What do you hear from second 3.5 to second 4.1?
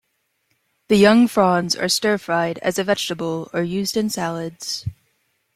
or used in